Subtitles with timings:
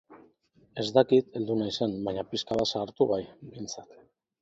[0.83, 3.99] Ez dakit heldu naizen, baina pixka bat zahartu bai, behintzat.